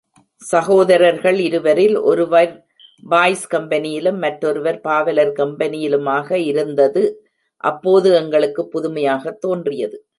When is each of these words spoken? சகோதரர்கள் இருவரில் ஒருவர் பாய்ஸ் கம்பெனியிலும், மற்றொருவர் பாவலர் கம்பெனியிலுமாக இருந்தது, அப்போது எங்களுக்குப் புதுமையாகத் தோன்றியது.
சகோதரர்கள் 0.35 1.39
இருவரில் 1.39 1.95
ஒருவர் 1.95 2.65
பாய்ஸ் 3.09 3.55
கம்பெனியிலும், 3.55 4.17
மற்றொருவர் 4.17 4.81
பாவலர் 4.81 5.31
கம்பெனியிலுமாக 5.31 6.31
இருந்தது, 6.31 7.25
அப்போது 7.57 8.13
எங்களுக்குப் 8.13 8.71
புதுமையாகத் 8.71 9.41
தோன்றியது. 9.41 10.05